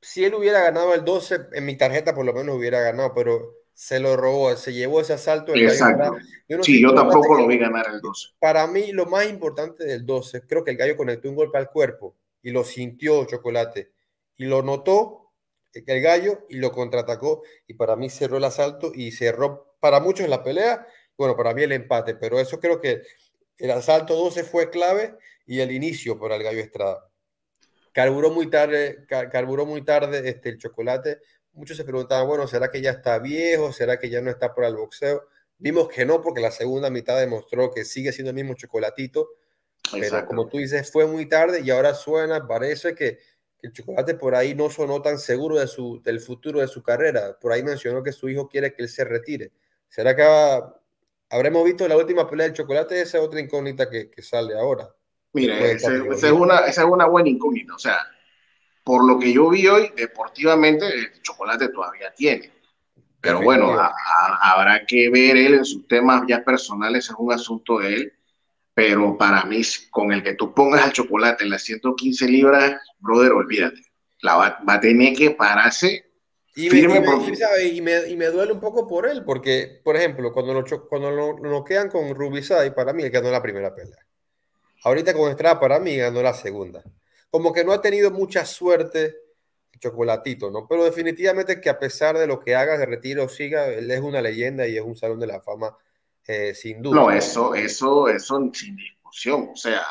si 0.08 0.24
él 0.24 0.34
hubiera 0.36 0.62
ganado 0.62 0.94
el 0.94 1.04
12, 1.04 1.48
en 1.52 1.66
mi 1.66 1.76
tarjeta 1.76 2.16
por 2.16 2.26
lo 2.26 2.34
menos 2.34 2.56
hubiera 2.56 2.80
ganado, 2.80 3.14
pero 3.14 3.56
se 3.74 4.00
lo 4.00 4.16
robó, 4.16 4.56
se 4.56 4.74
llevó 4.74 5.02
ese 5.02 5.14
asalto. 5.14 5.54
Exacto. 5.54 6.18
Yo 6.48 6.64
sí, 6.64 6.82
yo 6.82 6.96
tampoco 6.96 7.36
lo 7.36 7.46
vi 7.46 7.58
ganar 7.58 7.86
el 7.94 8.00
12. 8.00 8.30
Para 8.40 8.66
mí, 8.68 8.94
lo 8.94 9.06
más 9.06 9.28
importante 9.28 9.84
del 9.84 10.06
12, 10.06 10.48
creo 10.48 10.64
que 10.64 10.72
el 10.72 10.78
gallo 10.78 10.96
conectó 10.96 11.30
un 11.30 11.36
golpe 11.36 11.58
al 11.58 11.70
cuerpo 11.70 12.16
y 12.42 12.52
lo 12.52 12.64
sintió 12.64 13.26
Chocolate 13.26 13.92
y 14.38 14.46
lo 14.46 14.64
notó 14.64 15.34
el 15.74 16.02
gallo 16.02 16.46
y 16.50 16.56
lo 16.56 16.72
contraatacó 16.72 17.44
y 17.68 17.74
para 17.74 17.98
mí 17.98 18.10
cerró 18.10 18.38
el 18.38 18.46
asalto 18.46 18.92
y 18.96 19.12
cerró 19.12 19.76
para 19.80 20.00
muchos 20.00 20.28
la 20.30 20.42
pelea, 20.42 20.88
bueno, 21.18 21.36
para 21.36 21.54
mí 21.54 21.64
el 21.64 21.74
empate, 21.74 22.16
pero 22.16 22.40
eso 22.40 22.60
creo 22.60 22.80
que 22.80 23.02
el 23.58 23.72
asalto 23.72 24.16
12 24.16 24.44
fue 24.46 24.70
clave 24.70 25.16
y 25.46 25.60
el 25.60 25.72
inicio 25.72 26.18
para 26.18 26.38
el 26.38 26.44
gallo 26.44 26.62
Estrada. 26.62 27.10
Carburó 27.98 28.30
muy 28.30 28.48
tarde, 28.48 29.08
carburó 29.08 29.66
muy 29.66 29.84
tarde 29.84 30.30
este, 30.30 30.50
el 30.50 30.60
chocolate. 30.60 31.20
Muchos 31.54 31.78
se 31.78 31.84
preguntaban, 31.84 32.28
bueno, 32.28 32.48
¿será 32.48 32.70
que 32.70 32.80
ya 32.80 32.92
está 32.92 33.18
viejo? 33.18 33.74
¿Será 33.74 33.98
que 33.98 34.08
ya 34.08 34.22
no 34.22 34.30
está 34.30 34.54
para 34.54 34.68
el 34.68 34.76
boxeo? 34.76 35.28
Vimos 35.58 35.88
que 35.88 36.06
no, 36.06 36.22
porque 36.22 36.40
la 36.40 36.52
segunda 36.52 36.92
mitad 36.92 37.20
demostró 37.20 37.72
que 37.72 37.86
sigue 37.86 38.12
siendo 38.12 38.30
el 38.30 38.36
mismo 38.36 38.54
chocolatito. 38.54 39.30
Pero 39.92 40.28
como 40.28 40.48
tú 40.48 40.60
dices, 40.60 40.92
fue 40.92 41.08
muy 41.08 41.28
tarde 41.28 41.62
y 41.66 41.72
ahora 41.72 41.96
suena, 41.96 42.46
parece 42.46 42.94
que 42.94 43.18
el 43.64 43.74
chocolate 43.74 44.14
por 44.14 44.36
ahí 44.36 44.54
no 44.54 44.70
sonó 44.70 45.02
tan 45.02 45.18
seguro 45.18 45.58
de 45.58 45.66
su, 45.66 46.00
del 46.04 46.20
futuro 46.20 46.60
de 46.60 46.68
su 46.68 46.84
carrera. 46.84 47.40
Por 47.42 47.52
ahí 47.52 47.64
mencionó 47.64 48.04
que 48.04 48.12
su 48.12 48.30
hijo 48.30 48.48
quiere 48.48 48.76
que 48.76 48.84
él 48.84 48.90
se 48.90 49.06
retire. 49.06 49.54
¿Será 49.90 50.16
que 50.16 50.22
habremos 51.32 51.66
visto 51.66 51.88
la 51.88 51.98
última 51.98 52.30
pelea 52.30 52.46
del 52.46 52.56
chocolate? 52.56 53.02
Esa 53.02 53.18
es 53.18 53.24
otra 53.24 53.40
incógnita 53.40 53.90
que, 53.90 54.12
que 54.12 54.22
sale 54.22 54.54
ahora. 54.54 54.88
Mira, 55.42 55.60
esa, 55.60 55.96
es 55.96 56.24
una, 56.32 56.60
esa 56.60 56.82
es 56.82 56.88
una 56.88 57.06
buena 57.06 57.30
incógnita. 57.30 57.76
O 57.76 57.80
sea, 57.80 57.98
por 58.84 59.06
lo 59.06 59.20
que 59.20 59.34
yo 59.34 59.50
vi 59.50 59.68
hoy, 59.68 59.92
deportivamente, 59.96 60.88
el 60.88 61.22
chocolate 61.22 61.70
todavía 61.70 62.14
tiene. 62.14 62.52
Pero 63.20 63.42
bueno, 63.42 63.76
habrá 64.42 64.86
que 64.86 65.10
ver 65.10 65.36
él 65.38 65.56
en 65.56 65.66
sus 65.66 65.88
temas 65.88 66.24
ya 66.28 66.44
personales, 66.44 67.06
es 67.06 67.16
un 67.18 67.34
asunto 67.34 67.80
de 67.80 67.94
él 67.94 68.14
pero 68.78 69.18
para 69.18 69.44
mí, 69.46 69.60
con 69.90 70.12
el 70.12 70.22
que 70.22 70.36
tú 70.36 70.54
pongas 70.54 70.86
el 70.86 70.94
chocolate 70.94 71.44
en 71.44 71.50
las 71.50 71.64
115 71.64 72.28
libras, 72.28 72.80
brother, 73.00 73.32
olvídate. 73.32 73.82
La 74.22 74.36
va, 74.36 74.60
a 74.68 74.80
tener 74.80 75.16
que 75.16 75.32
pararse 75.32 76.06
y 76.56 76.70
firme. 76.70 77.00
Me, 77.00 77.64
y, 77.64 77.82
me, 77.82 78.08
y, 78.08 78.16
me, 78.16 78.28
duele 78.28 78.52
un 78.52 78.60
poco 78.60 78.88
por 78.88 79.08
él, 79.08 79.24
porque, 79.26 79.82
por 79.84 79.96
ejemplo, 79.96 80.32
cuando 80.32 80.54
lo, 80.54 80.64
cuando 80.88 81.10
lo, 81.10 81.64
quedan 81.64 81.90
con 81.90 82.14
Rubisay, 82.14 82.76
para 82.76 82.94
mí 82.94 83.02
él 83.02 83.10
ganó 83.10 83.32
la 83.32 83.42
primera 83.42 83.74
pelea. 83.74 83.98
Ahorita 84.88 85.14
con 85.14 85.30
Estrada, 85.30 85.60
para 85.60 85.82
mí 85.82 85.98
ganó 85.98 86.22
la 86.22 86.34
segunda. 86.34 86.82
Como 87.30 87.52
que 87.52 87.66
no 87.66 87.74
ha 87.74 87.82
tenido 87.82 88.10
mucha 88.10 88.46
suerte 88.46 89.18
Chocolatito, 89.80 90.50
¿no? 90.50 90.66
Pero 90.66 90.86
definitivamente 90.86 91.60
que 91.60 91.70
a 91.70 91.78
pesar 91.78 92.18
de 92.18 92.26
lo 92.26 92.40
que 92.40 92.56
haga 92.56 92.78
de 92.78 92.86
retiro, 92.86 93.28
siga, 93.28 93.68
él 93.68 93.92
es 93.92 94.00
una 94.00 94.22
leyenda 94.22 94.66
y 94.66 94.78
es 94.78 94.82
un 94.82 94.96
salón 94.96 95.20
de 95.20 95.28
la 95.28 95.42
fama 95.42 95.78
eh, 96.26 96.54
sin 96.56 96.82
duda. 96.82 96.96
No, 96.96 97.12
eso, 97.12 97.54
eso, 97.54 98.08
eso 98.08 98.50
sin 98.54 98.78
discusión. 98.78 99.50
O 99.52 99.58
sea, 99.58 99.86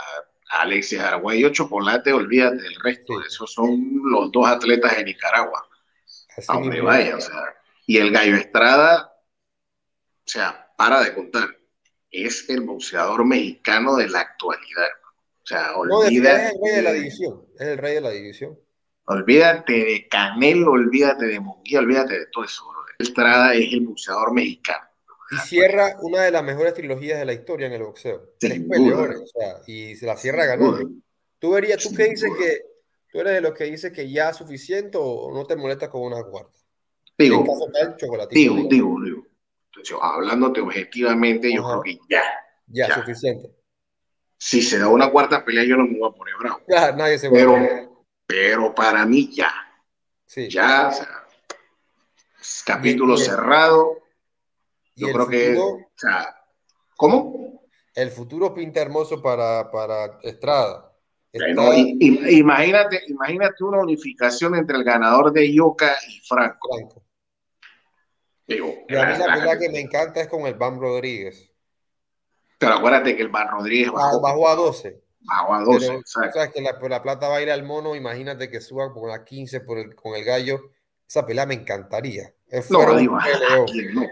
Alexis 0.48 0.98
Argüello, 0.98 1.50
Chocolate, 1.50 2.14
olvídate 2.14 2.56
del 2.56 2.76
resto. 2.76 3.20
Esos 3.20 3.52
son 3.52 4.00
los 4.02 4.32
dos 4.32 4.48
atletas 4.48 4.96
de 4.96 5.04
Nicaragua. 5.04 5.68
Aunque 6.48 6.80
vaya, 6.80 7.16
o 7.16 7.20
sea. 7.20 7.54
Y 7.86 7.98
el 7.98 8.10
Gallo 8.10 8.36
Estrada, 8.36 9.14
o 9.14 10.24
sea, 10.24 10.72
para 10.78 11.02
de 11.02 11.14
contar. 11.14 11.54
Es 12.24 12.48
el 12.48 12.62
boxeador 12.62 13.24
mexicano 13.24 13.96
de 13.96 14.08
la 14.08 14.20
actualidad. 14.20 14.88
O 15.42 15.46
sea, 15.46 15.76
olvídate. 15.76 16.46
es 16.46 16.52
el 16.54 16.60
rey 16.60 16.76
de 16.76 16.82
la 16.82 16.92
división. 16.92 17.46
Es 17.58 17.66
el 17.66 17.78
rey 17.78 17.94
de 17.94 18.00
la 18.00 18.10
división. 18.10 18.58
Olvídate 19.04 19.72
de 19.72 20.08
Canelo, 20.08 20.72
olvídate 20.72 21.26
de 21.26 21.40
Munguía, 21.40 21.78
olvídate 21.78 22.18
de 22.18 22.26
todo 22.32 22.44
eso. 22.44 22.64
Estrada 22.98 23.54
es 23.54 23.72
el 23.72 23.80
boxeador 23.80 24.32
mexicano. 24.32 24.86
Y 25.30 25.36
cierra 25.36 25.96
una 26.00 26.22
de 26.22 26.30
las 26.30 26.42
mejores 26.42 26.74
trilogías 26.74 27.18
de 27.18 27.24
la 27.24 27.32
historia 27.32 27.66
en 27.66 27.74
el 27.74 27.82
boxeo. 27.82 28.34
Tres 28.40 28.60
peleadores, 28.68 29.20
o 29.20 29.26
sea, 29.26 29.56
y 29.66 29.94
se 29.96 30.06
la 30.06 30.16
cierra 30.16 30.46
ganando. 30.46 30.88
Tú 31.38 31.50
verías, 31.50 31.82
tú 31.82 31.94
que 31.94 32.04
dices 32.04 32.30
que, 32.38 32.62
tú 33.12 33.20
eres 33.20 33.34
de 33.34 33.40
los 33.40 33.52
que 33.52 33.64
dice 33.64 33.92
que 33.92 34.10
ya 34.10 34.30
es 34.30 34.36
suficiente 34.36 34.96
o 35.00 35.30
no 35.32 35.44
te 35.44 35.56
molestas 35.56 35.90
con 35.90 36.02
una 36.02 36.22
cuarta. 36.24 36.58
Digo, 37.18 37.44
digo, 38.30 38.68
digo, 38.68 38.96
digo, 39.04 39.26
hablándote 40.00 40.60
objetivamente, 40.60 41.52
yo 41.52 41.64
creo 41.64 41.82
que 41.82 41.98
ya. 42.08 42.22
Ya, 42.68 42.94
suficiente. 42.94 43.50
Si 44.38 44.60
se 44.60 44.78
da 44.78 44.88
una 44.88 45.10
cuarta 45.10 45.44
pelea, 45.44 45.64
yo 45.64 45.76
no 45.76 45.86
me 45.86 45.98
voy 45.98 46.10
a 46.10 46.14
poner 46.14 46.34
bravo. 46.38 46.60
Ya, 46.68 46.92
nadie 46.92 47.18
se 47.18 47.30
pero, 47.30 47.56
a 47.56 47.88
pero 48.26 48.74
para 48.74 49.06
mí 49.06 49.30
ya. 49.32 49.52
Sí. 50.26 50.48
Ya, 50.48 50.88
o 50.88 50.92
sea, 50.92 51.26
capítulo 52.64 53.16
cerrado 53.16 54.06
yo 54.96 55.12
creo 55.12 55.28
que, 55.28 55.56
o 55.58 55.90
sea, 55.94 56.34
¿cómo? 56.96 57.60
El 57.94 58.10
futuro 58.10 58.54
pinta 58.54 58.80
hermoso 58.80 59.20
para, 59.20 59.70
para 59.70 60.18
Estrada. 60.22 60.90
imagínate, 61.32 63.02
imagínate 63.08 63.64
una 63.64 63.80
unificación 63.80 64.54
entre 64.54 64.78
el 64.78 64.84
ganador 64.84 65.32
de 65.32 65.52
Yoka 65.52 65.96
y 66.08 66.20
Franco. 66.26 66.68
Franco. 66.74 67.05
Digo, 68.46 68.84
y 68.88 68.96
a 68.96 69.06
mí 69.06 69.18
la 69.18 69.34
pelea 69.34 69.58
que 69.58 69.68
me 69.70 69.80
encanta 69.80 70.20
es 70.20 70.28
con 70.28 70.46
el 70.46 70.54
Van 70.54 70.80
Rodríguez. 70.80 71.52
Pero 72.58 72.74
acuérdate 72.74 73.16
que 73.16 73.22
el 73.22 73.28
Van 73.28 73.48
Rodríguez 73.48 73.90
bajó, 73.90 74.20
bajó 74.20 74.48
a 74.48 74.54
12. 74.54 75.02
Bajó 75.20 75.54
a 75.54 75.60
12. 75.62 75.86
Pero, 75.88 76.02
sabes 76.04 76.52
que 76.52 76.60
la, 76.60 76.78
la, 76.88 77.02
plata 77.02 77.28
va 77.28 77.36
a 77.36 77.42
ir 77.42 77.50
al 77.50 77.64
mono, 77.64 77.96
imagínate 77.96 78.48
que 78.48 78.60
suba 78.60 78.92
con 78.92 79.08
la 79.08 79.24
15 79.24 79.60
por 79.60 79.78
el, 79.78 79.94
con 79.94 80.14
el 80.14 80.24
gallo. 80.24 80.70
Esa 81.08 81.26
pelea 81.26 81.46
me 81.46 81.54
encantaría. 81.54 82.32
no, 82.70 82.96
digo, 82.96 83.18
no. 83.92 84.06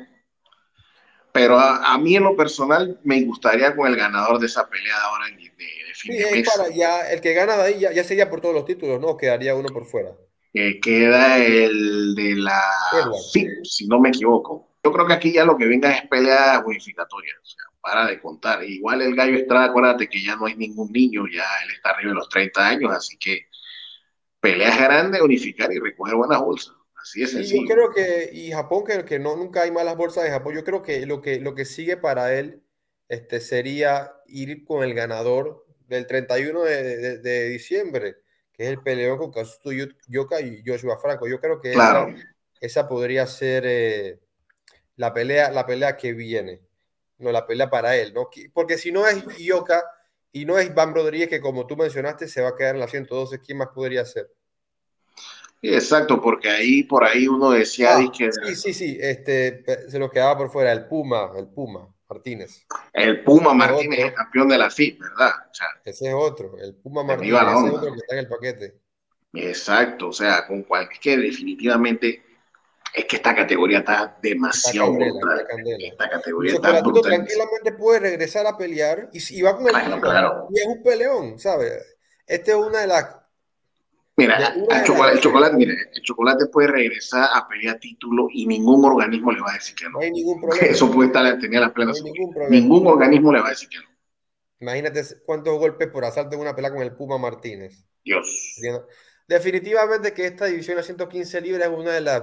Pero 1.34 1.58
a, 1.58 1.98
mí 1.98 2.14
en 2.14 2.22
lo 2.22 2.36
personal 2.36 3.00
me 3.02 3.20
gustaría 3.22 3.74
con 3.74 3.88
el 3.88 3.96
ganador 3.96 4.38
de 4.38 4.46
esa 4.46 4.68
pelea 4.68 4.96
ahora 5.02 5.26
de, 5.26 5.34
de 5.34 5.94
fin 5.94 6.12
sí, 6.12 6.44
Para 6.44 6.70
ya, 6.70 7.10
el 7.10 7.20
que 7.20 7.34
gana 7.34 7.56
de 7.56 7.62
ahí 7.64 7.80
ya, 7.80 8.04
sería 8.04 8.30
por 8.30 8.40
todos 8.40 8.54
los 8.54 8.64
títulos, 8.64 9.00
¿no? 9.00 9.16
Quedaría 9.16 9.56
uno 9.56 9.68
por 9.70 9.84
fuera. 9.84 10.12
Que 10.54 10.80
queda 10.80 11.44
el 11.44 12.14
de 12.14 12.36
la 12.36 12.62
sí, 13.32 13.46
si 13.64 13.86
no 13.86 14.00
me 14.00 14.10
equivoco. 14.10 14.70
Yo 14.82 14.92
creo 14.92 15.06
que 15.06 15.12
aquí 15.12 15.32
ya 15.32 15.44
lo 15.44 15.56
que 15.56 15.66
venga 15.66 15.90
es 15.90 16.08
pelea 16.08 16.62
unificatoria, 16.64 17.32
o 17.42 17.44
sea, 17.44 17.64
para 17.80 18.06
de 18.06 18.20
contar. 18.20 18.62
Igual 18.62 19.02
el 19.02 19.16
Gallo 19.16 19.36
Estrada, 19.36 19.66
acuérdate 19.66 20.08
que 20.08 20.22
ya 20.22 20.36
no 20.36 20.46
hay 20.46 20.54
ningún 20.54 20.92
niño, 20.92 21.24
ya 21.26 21.44
él 21.64 21.72
está 21.74 21.90
arriba 21.90 22.10
de 22.10 22.16
los 22.16 22.28
30 22.28 22.68
años, 22.68 22.92
así 22.92 23.16
que 23.18 23.48
peleas 24.40 24.78
grandes, 24.78 25.20
unificar 25.20 25.72
y 25.72 25.78
recoger 25.80 26.14
buenas 26.14 26.40
bolsas. 26.40 26.74
Así 26.96 27.22
es 27.22 27.50
yo 27.50 27.64
creo 27.66 27.90
que, 27.92 28.30
y 28.32 28.52
Japón, 28.52 28.84
que, 28.86 29.04
que 29.04 29.18
no, 29.18 29.36
nunca 29.36 29.62
hay 29.62 29.70
malas 29.70 29.96
bolsas 29.96 30.24
de 30.24 30.30
Japón, 30.30 30.54
yo 30.54 30.64
creo 30.64 30.82
que 30.82 31.04
lo 31.04 31.20
que, 31.20 31.40
lo 31.40 31.54
que 31.54 31.64
sigue 31.64 31.96
para 31.96 32.32
él 32.34 32.62
este, 33.08 33.40
sería 33.40 34.12
ir 34.26 34.64
con 34.64 34.82
el 34.82 34.94
ganador 34.94 35.66
del 35.86 36.06
31 36.06 36.62
de, 36.62 37.18
de, 37.18 37.48
diciembre, 37.48 38.16
que 38.54 38.64
es 38.64 38.70
el 38.70 38.80
peleón 38.80 39.18
con 39.18 39.32
Kazuto 39.32 39.70
Yoka 40.08 40.40
y 40.40 40.62
Joshua 40.64 40.98
Franco. 40.98 41.26
Yo 41.26 41.40
creo 41.40 41.60
que 41.60 41.72
esa, 41.72 42.06
esa, 42.60 42.88
podría 42.88 43.26
ser 43.26 43.64
eh, 43.66 44.20
la, 44.96 45.12
pelea, 45.12 45.50
la 45.50 45.66
pelea 45.66 45.96
que 45.96 46.12
viene, 46.12 46.60
no 47.18 47.32
la 47.32 47.46
pelea 47.46 47.68
para 47.68 47.96
él, 47.96 48.14
¿no? 48.14 48.28
Porque 48.52 48.78
si 48.78 48.92
no 48.92 49.06
es 49.06 49.24
Yoka 49.38 49.82
y 50.32 50.44
no 50.44 50.58
es 50.58 50.72
Van 50.74 50.94
Rodríguez, 50.94 51.28
que 51.28 51.40
como 51.40 51.66
tú 51.66 51.76
mencionaste, 51.76 52.28
se 52.28 52.42
va 52.42 52.50
a 52.50 52.56
quedar 52.56 52.76
en 52.76 52.80
la 52.80 52.88
112, 52.88 53.40
¿quién 53.40 53.58
más 53.58 53.68
podría 53.68 54.04
ser? 54.04 54.30
exacto, 55.66 56.20
porque 56.20 56.50
ahí 56.50 56.82
por 56.82 57.04
ahí 57.04 57.26
uno 57.26 57.50
decía 57.50 57.96
ah, 57.96 58.12
que... 58.14 58.30
Sí, 58.30 58.54
sí, 58.54 58.74
sí, 58.74 58.98
este, 59.00 59.64
se 59.88 59.98
lo 59.98 60.10
quedaba 60.10 60.36
por 60.36 60.50
fuera, 60.50 60.70
el 60.70 60.86
Puma, 60.86 61.32
el 61.38 61.48
Puma 61.48 61.93
Martínez. 62.14 62.66
El 62.92 63.22
Puma 63.22 63.52
Martínez 63.52 63.98
es 63.98 64.12
campeón 64.12 64.48
de 64.48 64.58
la 64.58 64.70
FIP, 64.70 65.00
¿verdad? 65.00 65.32
ese 65.84 66.08
es 66.08 66.14
otro, 66.14 66.56
el 66.58 66.74
Puma 66.74 67.02
Martínez 67.02 67.42
es 67.42 67.72
otro 67.72 67.92
que 67.92 67.98
está 67.98 68.14
en 68.14 68.18
el 68.20 68.28
paquete. 68.28 68.80
Exacto, 69.34 70.08
o 70.08 70.12
sea, 70.12 70.46
con 70.46 70.62
cualquier, 70.62 71.20
definitivamente 71.20 72.22
es 72.94 73.04
que 73.06 73.16
esta 73.16 73.34
categoría 73.34 73.78
está 73.78 74.16
demasiado 74.22 74.92
brutal. 74.92 75.46
Esta 75.80 76.08
categoría 76.08 76.54
está 76.54 76.80
brutal. 76.80 77.02
tranquilamente 77.02 77.72
puede 77.72 77.98
regresar 77.98 78.46
a 78.46 78.56
pelear 78.56 79.10
y, 79.12 79.42
va 79.42 79.56
con 79.56 79.66
el 79.66 80.00
claro, 80.00 80.46
Y 80.50 80.60
es 80.60 80.66
un 80.66 80.82
peleón, 80.82 81.38
¿sabes? 81.40 81.96
Este 82.26 82.52
es 82.52 82.56
una 82.56 82.80
de 82.80 82.86
las 82.86 83.23
Mira, 84.16 84.54
el, 84.70 84.84
chocolate, 84.84 85.56
mira, 85.56 85.74
el 85.92 86.02
chocolate 86.02 86.46
puede 86.46 86.68
regresar 86.68 87.30
a 87.34 87.48
pelear 87.48 87.80
título 87.80 88.28
y 88.32 88.46
ningún 88.46 88.84
organismo 88.84 89.32
le 89.32 89.40
va 89.40 89.50
a 89.50 89.54
decir 89.54 89.74
que 89.74 89.86
no. 89.86 89.92
No 89.92 90.00
hay 90.00 90.12
ningún 90.12 90.40
problema. 90.40 90.66
Eso 90.70 90.90
puede 90.90 91.08
estar, 91.08 91.38
tenía 91.40 91.60
las 91.60 91.72
plenas. 91.72 91.98
No 91.98 92.04
ningún, 92.04 92.32
ningún, 92.48 92.86
organismo 92.86 93.32
le 93.32 93.40
va 93.40 93.48
a 93.48 93.50
decir 93.50 93.68
que 93.68 93.78
no. 93.78 93.84
Imagínate 94.60 95.02
cuántos 95.26 95.58
golpes 95.58 95.88
por 95.88 96.04
asalto 96.04 96.36
en 96.36 96.42
una 96.42 96.54
pelea 96.54 96.70
con 96.70 96.82
el 96.82 96.94
Puma 96.94 97.18
Martínez. 97.18 97.84
Dios. 98.04 98.56
Definitivamente 99.26 100.12
que 100.12 100.26
esta 100.26 100.46
división 100.46 100.78
a 100.78 100.82
115 100.82 101.40
libras 101.40 101.68
es 101.68 101.76
una 101.76 101.92
de 101.92 102.00
las 102.00 102.22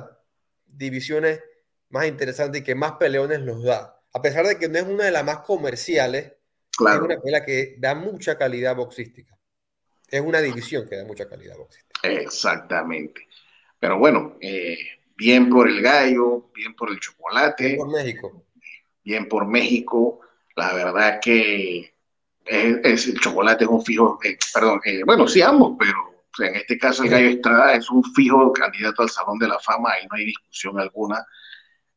divisiones 0.65 1.41
más 1.89 2.07
interesantes 2.07 2.61
y 2.61 2.63
que 2.63 2.75
más 2.75 2.93
peleones 2.93 3.41
los 3.41 3.63
da. 3.63 4.01
A 4.13 4.21
pesar 4.21 4.47
de 4.47 4.57
que 4.57 4.69
no 4.69 4.77
es 4.77 4.85
una 4.85 5.05
de 5.05 5.11
las 5.11 5.25
más 5.25 5.39
comerciales, 5.39 6.25
es 6.25 6.99
una 7.01 7.19
pelea 7.19 7.43
que 7.43 7.75
da 7.79 7.95
mucha 7.95 8.37
calidad 8.37 8.75
boxística. 8.75 9.37
Es 10.11 10.21
una 10.21 10.41
división 10.41 10.87
que 10.87 10.97
da 10.97 11.05
mucha 11.05 11.27
calidad. 11.27 11.55
Exactamente. 12.03 13.27
Pero 13.79 13.97
bueno, 13.97 14.37
eh, 14.41 14.77
bien 15.15 15.49
por 15.49 15.69
el 15.69 15.81
gallo, 15.81 16.51
bien 16.53 16.75
por 16.75 16.91
el 16.91 16.99
chocolate. 16.99 17.65
Bien 17.65 17.77
por 17.77 17.89
México. 17.89 18.45
Bien 19.03 19.27
por 19.29 19.47
México. 19.47 20.19
La 20.55 20.73
verdad 20.73 21.19
que 21.21 21.93
es, 22.45 23.07
el 23.07 23.19
chocolate 23.19 23.63
es 23.63 23.69
un 23.69 23.83
fijo, 23.83 24.19
eh, 24.23 24.37
perdón, 24.53 24.81
eh, 24.83 25.01
bueno, 25.05 25.27
sí 25.27 25.41
ambos, 25.41 25.77
pero 25.79 25.95
en 26.39 26.55
este 26.55 26.77
caso 26.77 27.03
el 27.03 27.09
Gallo 27.09 27.29
Estrada 27.29 27.75
es 27.75 27.89
un 27.89 28.03
fijo 28.13 28.51
candidato 28.51 29.03
al 29.03 29.09
Salón 29.09 29.39
de 29.39 29.47
la 29.47 29.59
Fama, 29.59 29.91
ahí 29.93 30.07
no 30.09 30.17
hay 30.17 30.25
discusión 30.25 30.79
alguna. 30.79 31.25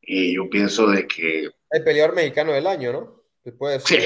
Y 0.00 0.36
yo 0.36 0.48
pienso 0.48 0.86
de 0.86 1.06
que... 1.06 1.50
El 1.70 1.82
peleador 1.82 2.14
mexicano 2.14 2.52
del 2.52 2.66
año, 2.66 2.92
¿no? 2.92 3.24
Después 3.42 3.82
sí, 3.84 3.98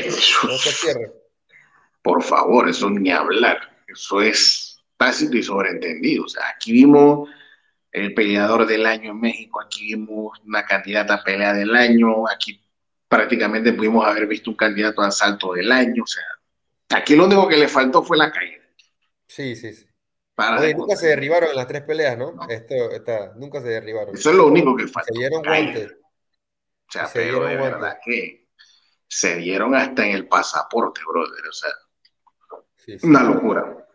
Por 2.03 2.23
favor, 2.23 2.69
eso 2.69 2.89
ni 2.89 3.11
hablar. 3.11 3.78
Eso 3.89 4.21
es 4.21 4.79
tácito 4.97 5.37
y 5.37 5.43
sobreentendido. 5.43 6.25
O 6.25 6.29
sea, 6.29 6.43
aquí 6.55 6.73
vimos 6.73 7.29
el 7.91 8.15
peleador 8.15 8.67
del 8.67 8.87
año 8.87 9.13
en 9.13 9.21
México, 9.21 9.61
aquí 9.61 9.95
vimos 9.95 10.39
una 10.45 10.65
candidata 10.65 11.15
a 11.15 11.25
pelea 11.25 11.55
del 11.55 11.75
año, 11.75 12.29
aquí 12.29 12.63
prácticamente 13.09 13.73
pudimos 13.73 14.07
haber 14.07 14.27
visto 14.27 14.51
un 14.51 14.57
candidato 14.57 15.03
al 15.03 15.13
salto 15.13 15.55
del 15.55 15.73
año. 15.73 16.03
O 16.03 16.07
sea, 16.07 16.25
aquí 16.91 17.17
lo 17.17 17.25
único 17.25 17.49
que 17.49 17.57
le 17.57 17.69
faltó 17.69 18.03
fue 18.03 18.19
la 18.19 18.31
caída. 18.31 18.63
Sí, 19.27 19.57
sí, 19.57 19.73
sí. 19.73 19.87
nunca 20.77 20.97
se 20.97 21.09
derribaron 21.09 21.57
las 21.57 21.67
tres 21.67 21.83
peleas, 21.83 22.19
¿no? 22.19 22.37
Esto, 22.49 22.75
nunca 23.37 23.61
se 23.61 23.69
derribaron. 23.69 24.15
Eso 24.15 24.31
es 24.31 24.37
lo 24.37 24.47
único 24.47 24.77
que 24.77 24.87
faltó. 24.87 25.15
Se 25.15 25.19
dieron 25.19 25.43
guantes. 25.43 25.93
O 25.93 26.91
sea, 26.91 27.09
pero 27.13 27.45
de 27.45 27.57
verdad 27.57 27.99
que 28.05 28.49
se 29.07 29.37
dieron 29.37 29.75
hasta 29.75 30.07
en 30.07 30.15
el 30.15 30.29
pasaporte, 30.29 31.01
brother. 31.07 31.47
O 31.49 31.53
sea, 31.53 31.71
una 33.03 33.23
locura. 33.23 33.87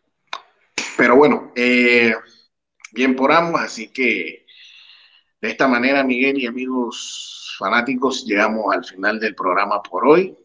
Pero 0.97 1.15
bueno, 1.15 1.51
eh, 1.55 2.13
bien 2.91 3.15
por 3.15 3.31
ambos, 3.31 3.61
así 3.61 3.89
que 3.89 4.45
de 5.41 5.49
esta 5.49 5.67
manera, 5.67 6.03
Miguel 6.03 6.37
y 6.37 6.47
amigos 6.47 7.55
fanáticos, 7.59 8.25
llegamos 8.25 8.73
al 8.73 8.85
final 8.85 9.19
del 9.19 9.35
programa 9.35 9.81
por 9.81 10.07
hoy. 10.07 10.37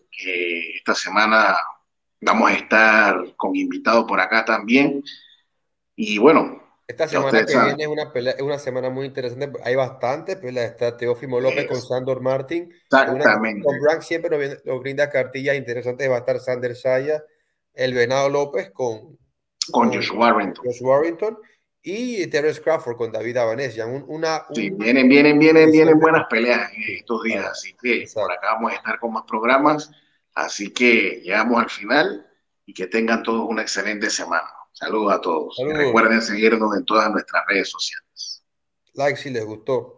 esta 0.74 0.94
semana 0.94 1.56
vamos 2.20 2.50
a 2.50 2.54
estar 2.54 3.36
con 3.36 3.54
invitados 3.54 4.04
por 4.06 4.20
acá 4.20 4.44
también. 4.44 5.02
Y 5.94 6.18
bueno. 6.18 6.62
Esta 6.86 7.06
semana 7.06 7.44
que 7.44 7.52
viene 7.52 7.82
es 7.82 7.88
una, 7.88 8.10
una 8.40 8.58
semana 8.58 8.88
muy 8.88 9.06
interesante. 9.06 9.52
Hay 9.62 9.74
bastante 9.74 10.36
peleas. 10.36 10.70
Está 10.70 10.96
Teófimo 10.96 11.38
López 11.38 11.66
con 11.66 11.82
Sandor 11.82 12.22
Martin. 12.22 12.72
Exactamente. 12.84 13.62
con 13.62 13.78
Brank 13.78 14.00
siempre 14.00 14.58
nos, 14.64 14.80
brinda 14.80 15.10
cartillas 15.10 15.56
interesantes. 15.56 16.10
Va 16.10 16.16
a 16.16 16.20
estar 16.20 16.40
Sander 16.40 16.74
Saya 16.74 17.22
el 17.78 17.94
Venado 17.94 18.28
López 18.28 18.72
con, 18.72 19.16
con, 19.70 19.92
Josh 19.92 20.10
Warrington. 20.12 20.64
Josh 20.64 20.82
Warrington 20.82 21.38
y 21.80 22.26
Terence 22.26 22.60
Crawford 22.60 22.96
con 22.96 23.12
David 23.12 23.36
Abanesian. 23.36 24.04
una, 24.08 24.44
sí, 24.52 24.70
vienen, 24.70 25.08
vienen, 25.08 25.38
vienen, 25.38 25.70
vienen 25.70 25.98
buenas 26.00 26.26
peleas 26.28 26.72
en 26.72 26.96
estos 26.96 27.22
días, 27.22 27.46
así 27.46 27.76
que 27.80 28.04
por 28.12 28.32
acá 28.32 28.54
vamos 28.54 28.72
a 28.72 28.74
estar 28.74 28.98
con 28.98 29.12
más 29.12 29.22
programas. 29.28 29.90
Así 30.34 30.72
que 30.72 31.20
llegamos 31.22 31.62
al 31.62 31.70
final 31.70 32.26
y 32.66 32.74
que 32.74 32.88
tengan 32.88 33.22
todos 33.22 33.48
una 33.48 33.62
excelente 33.62 34.10
semana. 34.10 34.48
Saludos 34.72 35.12
a 35.14 35.20
todos. 35.20 35.56
Recuerden 35.72 36.20
seguirnos 36.20 36.76
en 36.76 36.84
todas 36.84 37.10
nuestras 37.12 37.44
redes 37.46 37.70
sociales. 37.70 38.44
Like 38.94 39.16
si 39.16 39.30
les 39.30 39.44
gustó. 39.44 39.97